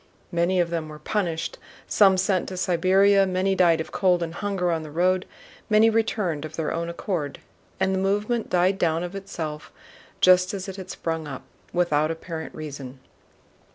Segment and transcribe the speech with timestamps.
[0.31, 4.71] Many of them were punished, some sent to Siberia, many died of cold and hunger
[4.71, 5.27] on the road,
[5.69, 7.37] many returned of their own accord,
[7.79, 9.71] and the movement died down of itself
[10.19, 12.99] just as it had sprung up, without apparent reason.